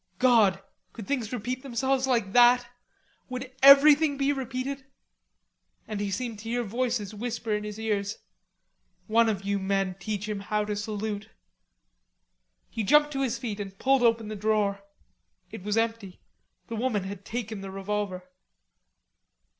[0.17, 0.63] God,
[0.93, 2.67] could things repeat themselves like that?
[3.29, 4.83] Would everything be repeated?
[5.87, 8.17] And he seemed to hear voices whisper in his ears:
[9.05, 11.29] "One of you men teach him how to salute."
[12.71, 14.83] He jumped to his feet and pulled open the drawer.
[15.51, 16.19] It was empty.
[16.65, 18.27] The woman had taken the revolver.